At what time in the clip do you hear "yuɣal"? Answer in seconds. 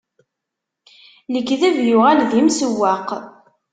1.87-2.19